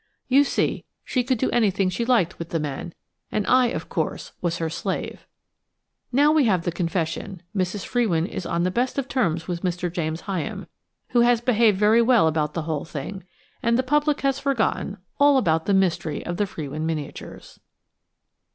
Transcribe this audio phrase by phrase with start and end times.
[0.27, 2.95] You see, she could do anything she liked with the men,
[3.31, 5.27] and I, of course, was her slave.
[6.11, 7.85] Now we have got the confession, Mrs.
[7.85, 9.93] Frewin is on the best of terms with Mr.
[9.93, 10.65] James Hyam,
[11.09, 13.25] who has behaved very well about the whole thing,
[13.61, 17.59] and the public has forgotten all about the mystery of the Frewin miniatures.